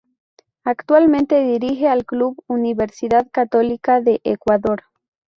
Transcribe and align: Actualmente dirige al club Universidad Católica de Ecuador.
Actualmente 0.63 1.43
dirige 1.43 1.87
al 1.87 2.07
club 2.07 2.43
Universidad 2.47 3.27
Católica 3.31 4.01
de 4.01 4.19
Ecuador. 4.23 4.85